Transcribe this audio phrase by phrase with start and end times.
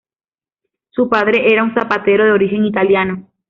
[0.89, 3.27] Su padre era un zapatero de origen italiano.